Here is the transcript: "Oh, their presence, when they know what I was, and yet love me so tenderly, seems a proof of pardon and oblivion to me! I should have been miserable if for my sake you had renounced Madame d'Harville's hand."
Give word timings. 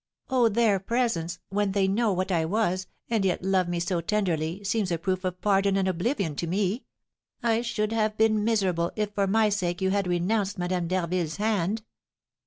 "Oh, 0.31 0.49
their 0.49 0.79
presence, 0.79 1.37
when 1.49 1.73
they 1.73 1.87
know 1.87 2.11
what 2.11 2.31
I 2.31 2.43
was, 2.43 2.87
and 3.07 3.23
yet 3.23 3.43
love 3.45 3.67
me 3.69 3.79
so 3.79 4.01
tenderly, 4.01 4.63
seems 4.63 4.91
a 4.91 4.97
proof 4.97 5.23
of 5.23 5.39
pardon 5.41 5.77
and 5.77 5.87
oblivion 5.87 6.35
to 6.37 6.47
me! 6.47 6.85
I 7.43 7.61
should 7.61 7.91
have 7.91 8.17
been 8.17 8.43
miserable 8.43 8.91
if 8.95 9.11
for 9.13 9.27
my 9.27 9.49
sake 9.49 9.79
you 9.79 9.91
had 9.91 10.07
renounced 10.07 10.57
Madame 10.57 10.87
d'Harville's 10.87 11.35
hand." 11.35 11.83